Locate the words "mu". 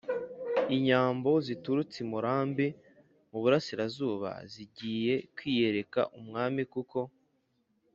3.31-3.37